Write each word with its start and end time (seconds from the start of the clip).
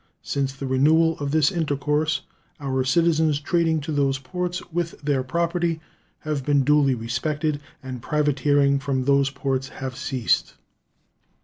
Since 0.23 0.53
the 0.53 0.65
renewal 0.65 1.15
of 1.19 1.29
this 1.29 1.51
intercourse 1.51 2.21
our 2.59 2.83
citizens 2.83 3.39
trading 3.39 3.81
to 3.81 3.91
those 3.91 4.17
ports, 4.17 4.63
with 4.71 4.99
their 5.03 5.21
property, 5.21 5.79
have 6.21 6.43
been 6.43 6.63
duly 6.63 6.95
respected, 6.95 7.61
and 7.83 8.01
privateering 8.01 8.79
from 8.79 9.03
those 9.03 9.29
ports 9.29 9.69
has 9.69 9.93
ceased. 9.97 10.55